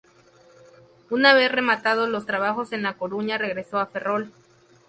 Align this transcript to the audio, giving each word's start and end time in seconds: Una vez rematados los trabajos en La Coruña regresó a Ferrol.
Una 1.11 1.35
vez 1.35 1.51
rematados 1.51 2.09
los 2.09 2.25
trabajos 2.25 2.71
en 2.73 2.81
La 2.81 2.97
Coruña 2.97 3.37
regresó 3.37 3.77
a 3.77 3.85
Ferrol. 3.85 4.31